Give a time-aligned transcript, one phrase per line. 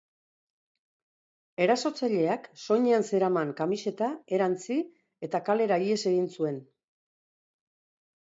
[1.65, 4.77] Erasotzaileak soinean zeraman kamiseta erantzi
[5.29, 6.57] eta kalera ihes egin zuen.